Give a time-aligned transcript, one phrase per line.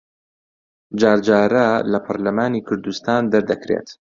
[0.99, 3.87] جار جارە لە پەرلەمانی کوردستان دەردەکرێت